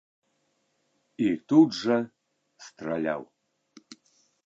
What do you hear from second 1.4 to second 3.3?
тут жа страляў.